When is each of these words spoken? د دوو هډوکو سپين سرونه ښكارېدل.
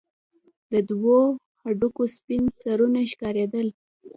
د 0.71 0.73
دوو 0.89 1.19
هډوکو 1.61 2.03
سپين 2.17 2.43
سرونه 2.61 2.99
ښكارېدل. 3.11 3.67